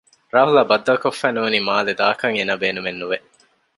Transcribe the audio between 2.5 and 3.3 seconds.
ބޭނުމެއް ނުވެ